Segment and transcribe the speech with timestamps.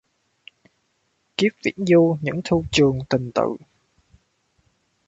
[1.37, 3.55] Kiếp viễn du những thu trường tình tự